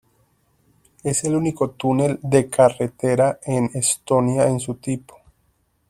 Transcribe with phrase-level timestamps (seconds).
[1.03, 5.15] Es el único túnel de carretera en Estonia en su tipo.